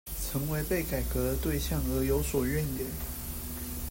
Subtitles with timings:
[0.31, 2.87] 成為被改革的對象而有所怨言